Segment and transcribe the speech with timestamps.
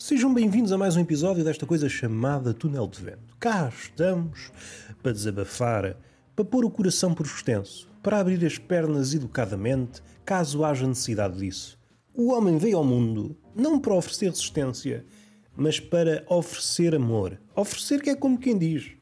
[0.00, 3.36] Sejam bem-vindos a mais um episódio desta coisa chamada Túnel de Vento.
[3.40, 4.52] Cá estamos
[5.02, 5.96] para desabafar,
[6.36, 11.76] para pôr o coração por extenso, para abrir as pernas educadamente, caso haja necessidade disso.
[12.14, 15.04] O homem veio ao mundo não para oferecer resistência,
[15.56, 17.36] mas para oferecer amor.
[17.56, 18.92] Oferecer que é como quem diz.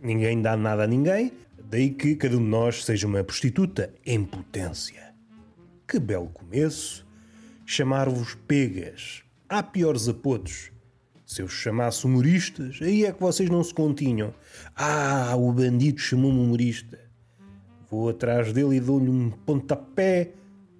[0.00, 1.30] Ninguém dá nada a ninguém,
[1.70, 5.14] daí que cada um de nós seja uma prostituta em potência.
[5.86, 7.06] Que belo começo!
[7.64, 9.27] Chamar-vos pegas.
[9.50, 10.70] Há piores apodos.
[11.24, 14.34] Se eu chamasse humoristas, aí é que vocês não se continham.
[14.76, 17.00] Ah, o bandido chamou-me humorista.
[17.90, 20.32] Vou atrás dele e dou-lhe um pontapé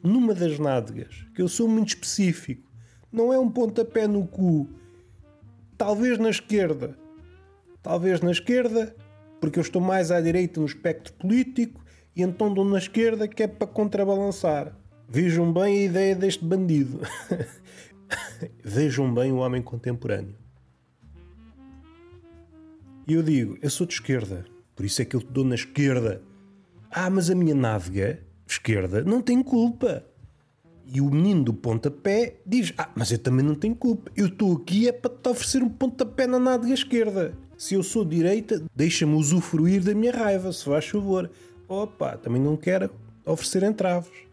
[0.03, 2.71] numa das nádegas, que eu sou muito específico.
[3.11, 4.69] Não é um pontapé no cu.
[5.79, 6.95] Talvez na esquerda.
[7.83, 8.95] Talvez na esquerda,
[9.41, 11.83] porque eu estou mais à direita no espectro político
[12.15, 14.77] e então dou na esquerda que é para contrabalançar.
[15.09, 17.01] Vejam bem a ideia deste bandido.
[18.71, 20.35] Vejam bem o homem contemporâneo.
[23.07, 24.45] E eu digo, eu sou de esquerda,
[24.77, 26.21] por isso é que eu te dou na esquerda.
[26.91, 30.05] Ah, mas a minha nádega, esquerda, não tem culpa.
[30.85, 34.13] E o menino do pontapé diz: Ah, mas eu também não tenho culpa.
[34.15, 37.33] Eu estou aqui é para te oferecer um pontapé na nádega esquerda.
[37.57, 41.31] Se eu sou direita, deixa-me usufruir da minha raiva, se faz favor.
[41.67, 42.91] Opa, também não quero
[43.25, 44.28] oferecer entraves.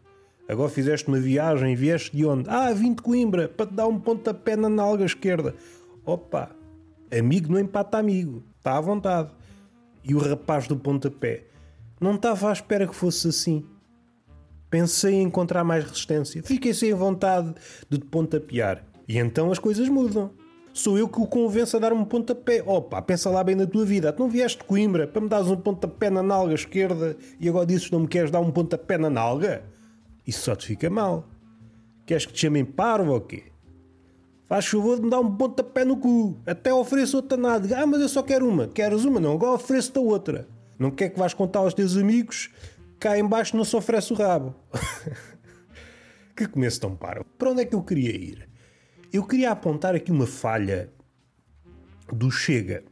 [0.48, 2.50] Agora fizeste uma viagem vieste de onde?
[2.50, 5.56] Ah, vim de Coimbra para te dar um pontapé na nalga esquerda.
[6.06, 6.52] Opa,
[7.12, 8.44] amigo não empata amigo.
[8.58, 9.32] Está à vontade.
[10.04, 11.46] E o rapaz do pontapé
[12.00, 13.66] não estava à espera que fosse assim.
[14.70, 16.44] Pensei em encontrar mais resistência.
[16.44, 17.56] Fiquei sem vontade
[17.90, 18.86] de te pontapear.
[19.08, 20.32] E então as coisas mudam.
[20.72, 22.62] Sou eu que o convenço a dar um pontapé.
[22.64, 24.14] Opa, pensa lá bem na tua vida.
[24.14, 27.66] Tu não vieste de Coimbra para me dares um pontapé na nalga esquerda e agora
[27.66, 29.64] dizes que não me queres dar um pontapé na nalga?
[30.26, 31.28] Isso só te fica mal.
[32.06, 33.44] Queres que te chamem parvo ou quê?
[34.48, 36.38] Faz favor de me dar um pontapé no cu.
[36.46, 37.80] Até ofereço outra nada.
[37.80, 38.68] Ah, mas eu só quero uma.
[38.68, 39.20] Queres uma?
[39.20, 40.48] Não, agora ofereço-te a outra.
[40.78, 42.52] Não quer que vais contar aos teus amigos
[43.06, 44.56] cá embaixo não se oferece o rabo.
[46.36, 47.24] que começo tão parvo.
[47.38, 48.50] Para onde é que eu queria ir?
[49.14, 50.92] Eu queria apontar aqui uma falha
[52.12, 52.84] do Chega.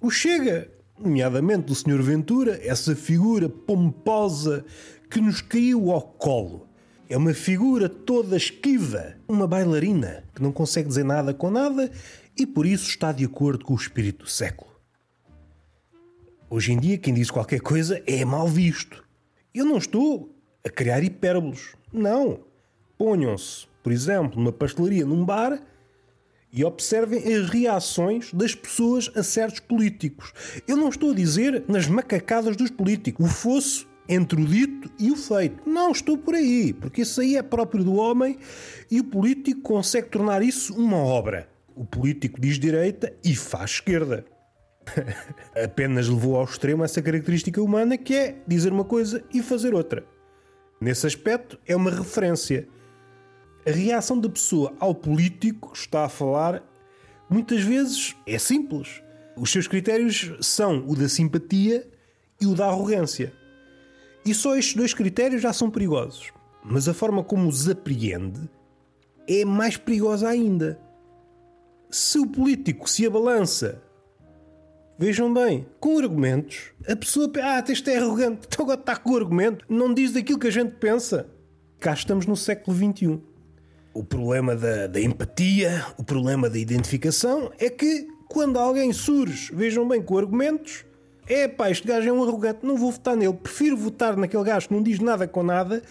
[0.00, 2.00] O Chega, nomeadamente do Sr.
[2.00, 4.64] Ventura, essa figura pomposa
[5.10, 6.67] que nos caiu ao colo.
[7.10, 11.90] É uma figura toda esquiva, uma bailarina que não consegue dizer nada com nada
[12.36, 14.70] e por isso está de acordo com o espírito do século.
[16.50, 19.02] Hoje em dia, quem diz qualquer coisa é mal visto.
[19.54, 21.74] Eu não estou a criar hipérbolos.
[21.90, 22.40] Não.
[22.98, 25.62] Ponham-se, por exemplo, numa pastelaria, num bar
[26.52, 30.34] e observem as reações das pessoas a certos políticos.
[30.66, 33.24] Eu não estou a dizer nas macacadas dos políticos.
[33.24, 35.68] O fosso entre o dito e o feito.
[35.68, 38.38] Não estou por aí, porque isso aí é próprio do homem
[38.90, 41.48] e o político consegue tornar isso uma obra.
[41.76, 44.24] O político diz direita e faz esquerda.
[45.54, 50.04] Apenas levou ao extremo essa característica humana que é dizer uma coisa e fazer outra.
[50.80, 52.66] Nesse aspecto, é uma referência.
[53.66, 56.62] A reação da pessoa ao político que está a falar
[57.28, 59.02] muitas vezes é simples.
[59.36, 61.86] Os seus critérios são o da simpatia
[62.40, 63.32] e o da arrogância.
[64.24, 66.32] E só estes dois critérios já são perigosos.
[66.64, 68.48] Mas a forma como os apreende
[69.26, 70.80] é mais perigosa ainda.
[71.90, 73.82] Se o político se abalança,
[74.98, 79.64] vejam bem, com argumentos, a pessoa ah, este é arrogante, então agora está com argumento,
[79.68, 81.26] não diz aquilo que a gente pensa.
[81.78, 83.20] Cá estamos no século XXI.
[83.94, 89.88] O problema da, da empatia, o problema da identificação é que quando alguém surge, vejam
[89.88, 90.84] bem, com argumentos,
[91.28, 93.34] é pá, este gajo é um arrogante, não vou votar nele.
[93.34, 95.82] Prefiro votar naquele gajo que não diz nada com nada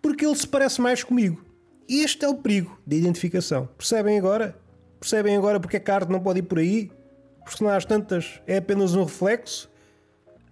[0.00, 1.44] porque ele se parece mais comigo.
[1.88, 3.68] Este é o perigo da identificação.
[3.76, 4.56] Percebem agora?
[5.00, 6.90] Percebem agora porque é que a arte não pode ir por aí?
[7.44, 9.70] Porque senão às tantas é apenas um reflexo?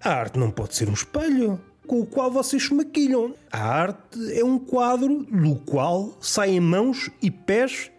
[0.02, 3.34] A arte não pode ser um espelho com o qual vocês se maquilham.
[3.52, 7.90] A arte é um quadro do qual saem mãos e pés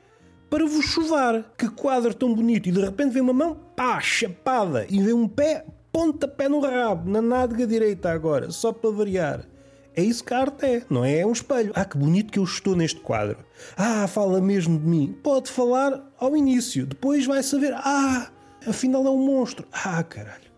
[0.50, 1.54] para vos chuvar.
[1.58, 2.68] Que quadro tão bonito!
[2.70, 5.66] E de repente vem uma mão, pá, chapada, e vem um pé,
[5.98, 9.48] pontapé no rabo, na nádega direita agora, só para variar.
[9.96, 11.22] É isso que a arte é, não é?
[11.22, 11.72] É um espelho.
[11.74, 13.40] Ah, que bonito que eu estou neste quadro.
[13.76, 15.18] Ah, fala mesmo de mim.
[15.24, 17.74] Pode falar ao início, depois vai saber.
[17.74, 18.30] Ah,
[18.68, 19.68] afinal é um monstro.
[19.72, 20.52] Ah, caralho.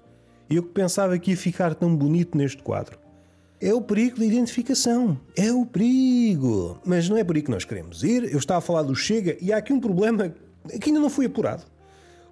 [0.50, 3.00] Eu que pensava que ia ficar tão bonito neste quadro.
[3.62, 5.18] É o perigo da identificação.
[5.38, 6.82] É o perigo.
[6.84, 8.30] Mas não é por aí que nós queremos ir.
[8.30, 10.34] Eu estava a falar do Chega e há aqui um problema
[10.82, 11.64] que ainda não foi apurado.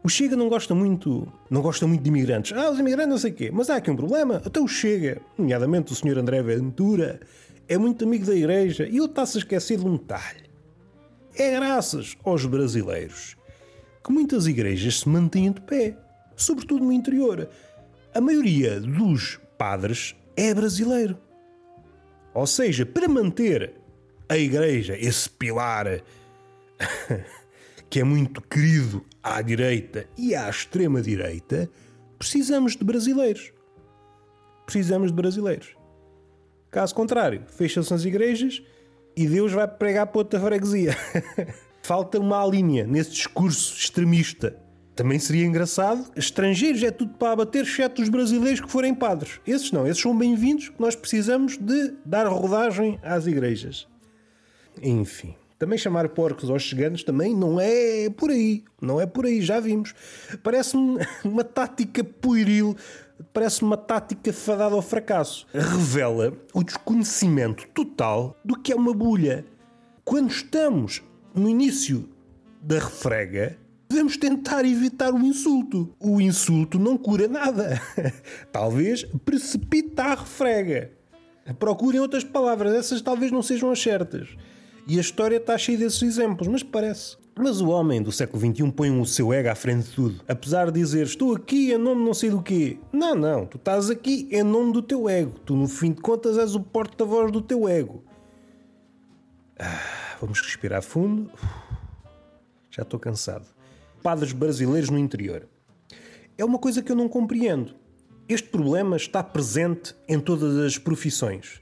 [0.07, 2.57] O Chega não gosta muito, não gosta muito de imigrantes.
[2.57, 3.51] Ah, os imigrantes não sei o quê.
[3.51, 4.41] Mas há aqui um problema.
[4.45, 6.17] Até o Chega, nomeadamente o Sr.
[6.17, 7.19] André Ventura,
[7.67, 10.49] é muito amigo da igreja e ele está-se a esquecer de um detalhe.
[11.35, 13.35] É graças aos brasileiros
[14.01, 15.97] que muitas igrejas se mantêm de pé,
[16.37, 17.49] sobretudo no interior.
[18.15, 21.17] A maioria dos padres é brasileiro.
[22.33, 23.73] Ou seja, para manter
[24.29, 26.01] a igreja, esse pilar
[27.89, 31.69] que é muito querido à direita e à extrema direita,
[32.17, 33.51] precisamos de brasileiros.
[34.65, 35.75] Precisamos de brasileiros.
[36.69, 38.61] Caso contrário, fecham-se as igrejas
[39.15, 40.95] e Deus vai pregar para outra freguesia.
[41.81, 44.57] Falta uma linha nesse discurso extremista.
[44.93, 46.11] Também seria engraçado.
[46.15, 49.39] Estrangeiros é tudo para abater, exceto os brasileiros que forem padres.
[49.45, 50.71] Esses não, esses são bem-vindos.
[50.77, 53.87] Nós precisamos de dar rodagem às igrejas.
[54.81, 55.35] Enfim.
[55.57, 58.63] Também chamar porcos aos chegantes também não é por aí.
[58.79, 59.93] Não é por aí, já vimos.
[60.43, 62.75] Parece-me uma tática pueril,
[63.33, 65.47] parece uma tática fadada ao fracasso.
[65.51, 69.45] Revela o desconhecimento total do que é uma bulha.
[70.05, 71.01] Quando estamos
[71.33, 72.07] no início
[72.61, 73.57] da refrega,
[73.89, 75.91] devemos tentar evitar o insulto.
[75.99, 77.81] O insulto não cura nada.
[78.51, 80.91] Talvez precipita a refrega.
[81.57, 84.27] Procurem outras palavras, essas talvez não sejam as certas.
[84.87, 87.17] E a história está cheia desses exemplos, mas parece.
[87.37, 90.21] Mas o homem do século XXI põe o seu ego à frente de tudo.
[90.27, 92.79] Apesar de dizer estou aqui em nome não sei do quê.
[92.91, 95.37] Não, não, tu estás aqui em nome do teu ego.
[95.45, 98.03] Tu, no fim de contas, és o porta-voz do teu ego.
[99.59, 101.29] Ah, vamos respirar fundo.
[102.71, 103.45] Já estou cansado.
[104.01, 105.47] Padres brasileiros no interior.
[106.37, 107.75] É uma coisa que eu não compreendo.
[108.29, 111.61] Este problema está presente em todas as profissões.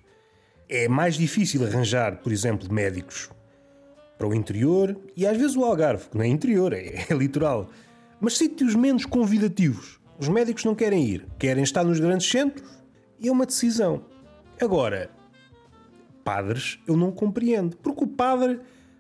[0.67, 3.29] É mais difícil arranjar, por exemplo, médicos
[4.17, 7.69] para o interior e às vezes o Algarve, que não é interior, é, é litoral.
[8.19, 9.99] Mas sítios menos convidativos.
[10.17, 12.67] Os médicos não querem ir, querem estar nos grandes centros
[13.19, 14.05] e é uma decisão.
[14.59, 15.11] Agora,
[16.23, 18.59] padres eu não compreendo, porque o padre,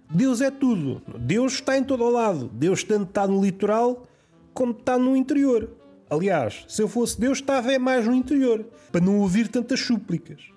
[0.09, 1.01] Deus é tudo.
[1.19, 2.49] Deus está em todo o lado.
[2.53, 4.05] Deus tanto está no litoral
[4.53, 5.69] como está no interior.
[6.09, 10.54] Aliás, se eu fosse Deus, estava é mais no interior, para não ouvir tantas súplicas.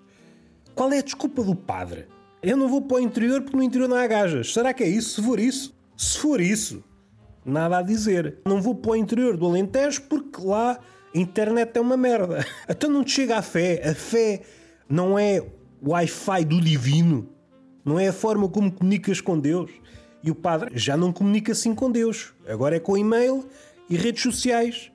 [0.78, 2.06] Qual é a desculpa do padre?
[2.40, 4.52] Eu não vou para o interior porque no interior não há gajas.
[4.52, 5.16] Será que é isso?
[5.16, 6.84] Se for isso, se for isso,
[7.44, 8.38] nada a dizer.
[8.46, 10.78] Não vou para o interior do Alentejo porque lá
[11.12, 12.46] a internet é uma merda.
[12.70, 13.90] Então não te chega a fé.
[13.90, 14.42] A fé
[14.88, 15.40] não é
[15.82, 17.28] o Wi-Fi do divino.
[17.84, 19.72] Não é a forma como comunicas com Deus.
[20.22, 22.32] E o padre já não comunica assim com Deus.
[22.46, 23.48] Agora é com e-mail
[23.90, 24.92] e redes sociais.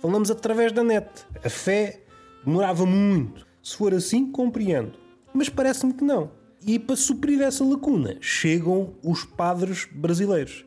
[0.00, 1.08] Falamos através da net.
[1.44, 2.02] A fé
[2.44, 3.44] demorava muito.
[3.60, 5.04] Se for assim, compreendo
[5.36, 6.30] mas parece-me que não.
[6.66, 10.64] E para suprir essa lacuna, chegam os padres brasileiros.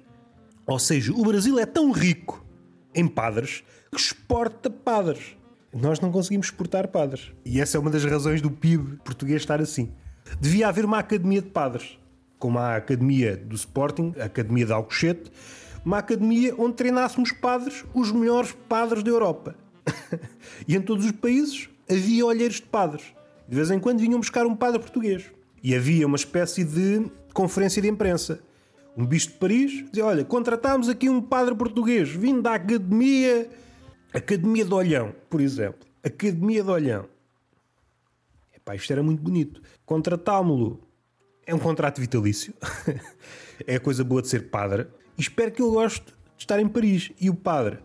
[0.65, 2.45] Ou seja, o Brasil é tão rico
[2.93, 5.35] em padres que exporta padres.
[5.73, 7.31] Nós não conseguimos exportar padres.
[7.43, 9.91] E essa é uma das razões do PIB português estar assim.
[10.39, 11.99] Devia haver uma academia de padres,
[12.37, 15.31] como a academia do Sporting, a academia de Alcochete,
[15.83, 19.55] uma academia onde treinássemos padres, os melhores padres da Europa.
[20.67, 23.03] e em todos os países havia olheiros de padres.
[23.49, 25.31] De vez em quando vinham buscar um padre português.
[25.63, 28.39] E havia uma espécie de conferência de imprensa.
[28.95, 33.49] Um bicho de Paris dizia: Olha, contratámos aqui um padre português, vindo da Academia.
[34.13, 35.79] Academia de Olhão, por exemplo.
[36.03, 37.09] Academia de Olhão.
[38.55, 39.63] Epá, isto era muito bonito.
[39.83, 40.87] Contratámo-lo.
[41.43, 42.53] É um contrato vitalício.
[43.65, 44.85] é a coisa boa de ser padre.
[45.17, 47.11] E espero que ele goste de estar em Paris.
[47.19, 47.79] E o padre,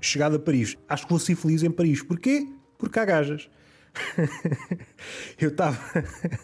[0.00, 2.02] chegado a Paris, acho que vou ser feliz em Paris.
[2.02, 2.48] Porquê?
[2.78, 3.50] Porque há gajas.
[5.40, 5.78] eu estava.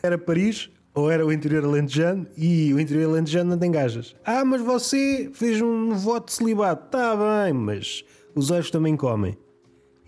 [0.02, 4.16] Era Paris ou era o interior alentejano e o interior alentejano não tem gajas.
[4.24, 6.86] Ah, mas você fez um voto de celibato.
[6.86, 9.36] Está bem, mas os olhos também comem.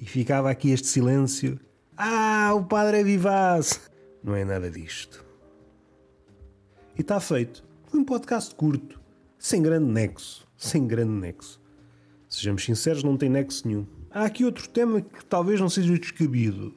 [0.01, 1.59] E ficava aqui este silêncio.
[1.97, 3.81] Ah, o padre é vivaz.
[4.23, 5.25] Não é nada disto.
[6.97, 7.65] E está feito.
[7.87, 9.01] Foi um podcast curto,
[9.39, 10.47] sem grande nexo.
[10.57, 11.61] Sem grande nexo.
[12.29, 13.87] Sejamos sinceros, não tem nexo nenhum.
[14.11, 16.75] Há aqui outro tema que talvez não seja descabido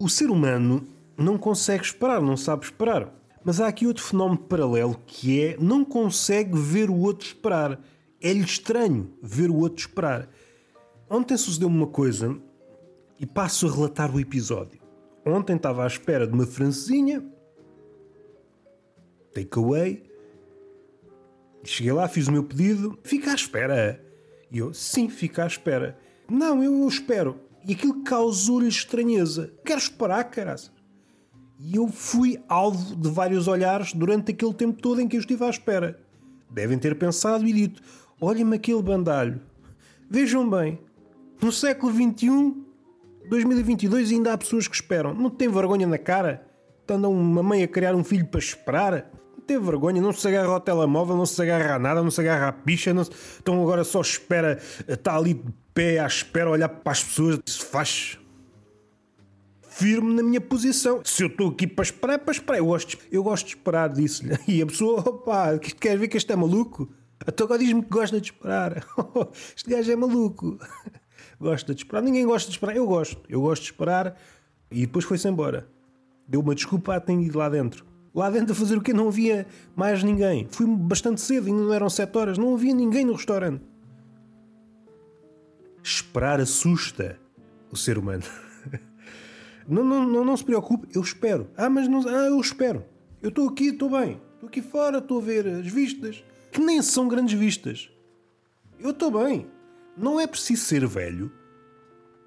[0.00, 3.14] o ser humano não consegue esperar, não sabe esperar.
[3.44, 7.78] Mas há aqui outro fenómeno paralelo que é não consegue ver o outro esperar.
[8.20, 10.28] É-lhe estranho ver o outro esperar.
[11.08, 12.36] Ontem sucedeu-me uma coisa
[13.18, 14.80] e passo a relatar o episódio.
[15.24, 17.22] Ontem estava à espera de uma francesinha,
[19.34, 20.02] takeaway.
[21.62, 24.02] Cheguei lá, fiz o meu pedido, fica à espera.
[24.50, 25.98] E eu, sim, fica à espera.
[26.28, 27.38] Não, eu espero.
[27.66, 29.52] E aquilo causou-lhe estranheza.
[29.64, 30.72] Queres parar, caraças?
[31.58, 35.44] E eu fui alvo de vários olhares durante aquele tempo todo em que eu estive
[35.44, 36.00] à espera.
[36.50, 37.82] Devem ter pensado e dito:
[38.20, 39.40] olhem-me aquele bandalho.
[40.08, 40.80] Vejam bem,
[41.40, 42.54] no século XXI,
[43.28, 45.14] 2022, ainda há pessoas que esperam.
[45.14, 46.46] Não tem vergonha na cara?
[46.80, 49.10] Estando uma mãe a criar um filho para esperar?
[49.36, 52.20] Não ter vergonha, não se agarra ao telemóvel, não se agarra a nada, não se
[52.20, 53.10] agarra à picha, não se...
[53.38, 57.64] então agora só espera, está ali de pé à espera, olhar para as pessoas, se
[57.64, 58.18] faz
[59.80, 61.00] firme na minha posição.
[61.04, 62.58] Se eu estou aqui para esperar, é para esperar.
[62.58, 64.38] Eu gosto, eu gosto de esperar, disse-lhe.
[64.46, 66.92] E a pessoa, opa, quer ver que este é maluco?
[67.26, 68.86] Então agora diz-me que gosta de esperar.
[69.56, 70.58] este gajo é maluco.
[71.40, 72.02] gosta de esperar.
[72.02, 72.76] Ninguém gosta de esperar.
[72.76, 73.22] Eu gosto.
[73.28, 74.16] Eu gosto de esperar.
[74.70, 75.66] E depois foi-se embora.
[76.28, 77.84] Deu uma desculpa a ido lá dentro.
[78.14, 78.92] Lá dentro a fazer o quê?
[78.92, 80.46] Não havia mais ninguém.
[80.50, 82.38] Fui bastante cedo, ainda não eram sete horas.
[82.38, 83.62] Não havia ninguém no restaurante.
[85.82, 87.18] Esperar assusta
[87.70, 88.24] o ser humano.
[89.68, 91.48] Não, não, não, não se preocupe, eu espero.
[91.56, 92.00] Ah, mas não.
[92.08, 92.84] Ah, eu espero.
[93.22, 94.20] Eu estou aqui, estou bem.
[94.34, 96.24] Estou aqui fora, estou a ver as vistas.
[96.50, 97.88] Que nem são grandes vistas.
[98.80, 99.46] Eu estou bem.
[99.96, 101.30] Não é preciso ser velho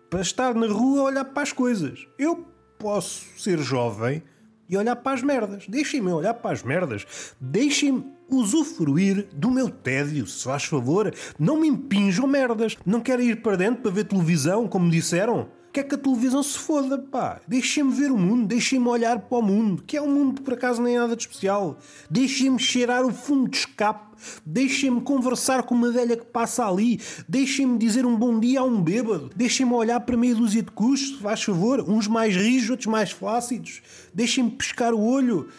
[0.09, 2.07] para estar na rua a olhar para as coisas.
[2.17, 2.47] Eu
[2.79, 4.23] posso ser jovem
[4.73, 5.65] e olhar para as merdas.
[5.67, 7.05] Deixem-me olhar para as merdas.
[7.39, 11.13] Deixem-me usufruir do meu tédio, se faz favor.
[11.37, 12.75] Não me impinjam merdas.
[12.83, 15.49] Não quero ir para dentro para ver televisão, como disseram.
[15.73, 17.41] Quer que a televisão se foda, pá.
[17.47, 20.53] Deixem-me ver o mundo, deixem-me olhar para o mundo, que é um mundo que por
[20.53, 21.79] acaso nem é nada de especial.
[22.07, 24.15] Deixem-me cheirar o fundo de escape,
[24.45, 28.79] deixem-me conversar com uma velha que passa ali, deixem-me dizer um bom dia a um
[28.79, 33.09] bêbado, deixem-me olhar para meia dúzia de custos, faz favor, uns mais rijos, outros mais
[33.09, 33.81] flácidos,
[34.13, 35.49] deixem-me pescar o olho,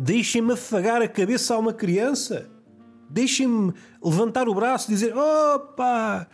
[0.00, 2.48] deixem-me afagar a cabeça a uma criança,
[3.10, 6.26] deixem-me levantar o braço e dizer: opa!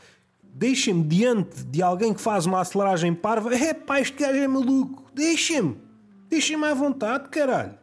[0.54, 3.52] Deixem-me diante de alguém que faz uma aceleragem parva.
[3.54, 5.11] É pá, este gajo é maluco.
[5.12, 5.76] Deixem-me.
[6.28, 7.76] Deixem-me à vontade, caralho.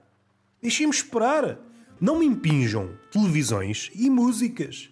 [0.61, 1.59] Deixem-me esperar.
[1.99, 4.89] Não me impinjam televisões e músicas.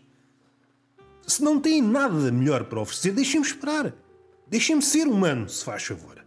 [1.25, 3.95] Se não têm nada melhor para oferecer, deixem-me esperar.
[4.47, 6.23] Deixem-me ser humano, se faz favor.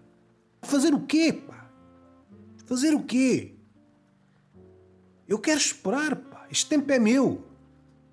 [0.62, 1.70] Fazer o quê, pá?
[2.66, 3.54] Fazer o quê?
[5.28, 6.46] Eu quero esperar, pá.
[6.50, 7.46] Este tempo é meu.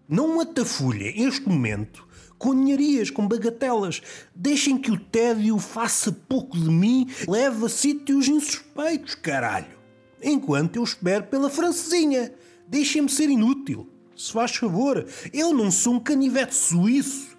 [0.08, 2.09] Não atafulhem este momento
[2.40, 4.02] com ninharias, com bagatelas.
[4.34, 9.78] Deixem que o tédio faça pouco de mim, leve a sítios insuspeitos, caralho.
[10.24, 12.34] Enquanto eu espero pela francesinha.
[12.68, 13.90] Deixem-me ser inútil.
[14.16, 17.38] Se faz favor, eu não sou um canivete suíço.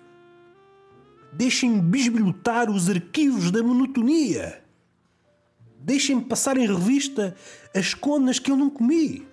[1.32, 4.64] Deixem-me bisbilhotar os arquivos da monotonia.
[5.78, 7.36] Deixem-me passar em revista
[7.74, 9.29] as conas que eu não comi.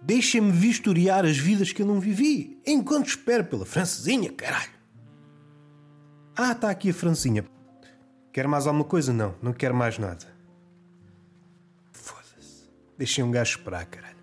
[0.00, 4.70] Deixem-me vistoriar as vidas que eu não vivi, enquanto espero pela francesinha, caralho.
[6.36, 7.44] Ah, está aqui a francesinha.
[8.32, 9.12] Quer mais alguma coisa?
[9.12, 10.24] Não, não quero mais nada.
[11.92, 12.70] Foda-se.
[12.96, 14.17] Deixem um gajo esperar, caralho.